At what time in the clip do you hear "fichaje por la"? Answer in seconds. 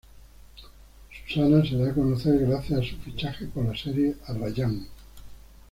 2.97-3.77